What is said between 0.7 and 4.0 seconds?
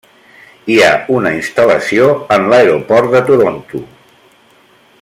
Hi ha una instal·lació en l'Aeroport de Toronto.